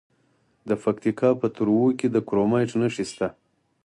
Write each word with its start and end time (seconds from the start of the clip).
د 0.69 0.71
پکتیکا 0.83 1.29
په 1.41 1.47
تروو 1.55 1.87
کې 1.99 2.07
د 2.11 2.17
کرومایټ 2.27 2.69
نښې 2.79 3.05
شته. 3.11 3.27